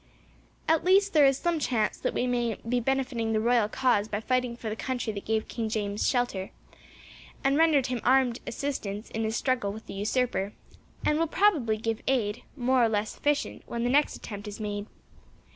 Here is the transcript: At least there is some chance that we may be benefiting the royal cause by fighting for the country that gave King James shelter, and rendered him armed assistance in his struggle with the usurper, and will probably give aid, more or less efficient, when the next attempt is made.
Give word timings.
At 0.67 0.83
least 0.83 1.13
there 1.13 1.27
is 1.27 1.37
some 1.37 1.59
chance 1.59 1.95
that 1.99 2.15
we 2.15 2.25
may 2.25 2.55
be 2.67 2.79
benefiting 2.79 3.33
the 3.33 3.39
royal 3.39 3.69
cause 3.69 4.07
by 4.07 4.19
fighting 4.19 4.57
for 4.57 4.67
the 4.67 4.75
country 4.75 5.13
that 5.13 5.25
gave 5.25 5.47
King 5.47 5.69
James 5.69 6.09
shelter, 6.09 6.49
and 7.43 7.55
rendered 7.55 7.85
him 7.85 8.01
armed 8.03 8.39
assistance 8.47 9.11
in 9.11 9.23
his 9.23 9.35
struggle 9.35 9.71
with 9.71 9.85
the 9.85 9.93
usurper, 9.93 10.53
and 11.05 11.19
will 11.19 11.27
probably 11.27 11.77
give 11.77 12.01
aid, 12.07 12.41
more 12.57 12.83
or 12.83 12.89
less 12.89 13.15
efficient, 13.15 13.61
when 13.67 13.83
the 13.83 13.91
next 13.91 14.15
attempt 14.15 14.47
is 14.47 14.59
made. 14.59 14.87